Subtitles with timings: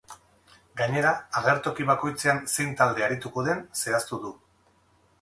[0.79, 4.37] Gainera, agertoki bakoitzean zein talde arituko den zehaztu du.